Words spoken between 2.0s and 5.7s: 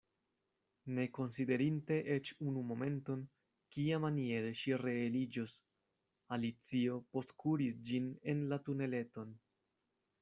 eĉ unu momenton, kiamaniere ŝi reeliĝos,